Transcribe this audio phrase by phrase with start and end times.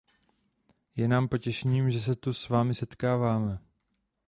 [0.95, 3.59] Je nám potěšením, že se tu s vámi setkáváme.